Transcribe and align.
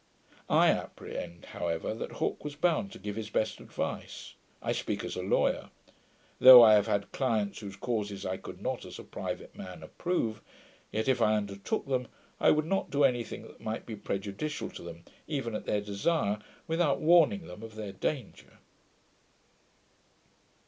I 0.49 0.69
apprehend, 0.71 1.45
however, 1.51 1.93
that 1.93 2.13
Hooke 2.13 2.43
was 2.43 2.55
bound 2.55 2.91
to 2.93 2.97
give 2.97 3.15
his 3.15 3.29
best 3.29 3.59
advice. 3.59 4.33
I 4.59 4.71
speak 4.71 5.03
as 5.03 5.15
a 5.15 5.21
lawyer. 5.21 5.69
Though 6.39 6.63
I 6.63 6.73
have 6.73 6.87
had 6.87 7.11
clients 7.11 7.59
whose 7.59 7.75
causes 7.75 8.25
I 8.25 8.37
could 8.37 8.63
not, 8.63 8.83
as 8.83 8.97
a 8.97 9.03
private 9.03 9.55
man, 9.55 9.83
approve; 9.83 10.41
yet, 10.91 11.07
if 11.07 11.21
I 11.21 11.35
undertook 11.35 11.85
them, 11.85 12.07
I 12.39 12.49
would 12.49 12.65
not 12.65 12.89
do 12.89 13.03
any 13.03 13.23
thing 13.23 13.43
that 13.43 13.61
might 13.61 13.85
be 13.85 13.95
prejudicial 13.95 14.71
to 14.71 14.81
them, 14.81 15.03
even 15.27 15.53
at 15.53 15.67
their 15.67 15.81
desire, 15.81 16.39
without 16.65 16.99
warning 16.99 17.45
them 17.45 17.61
of 17.61 17.75
their 17.75 17.91
danger. 17.91 18.57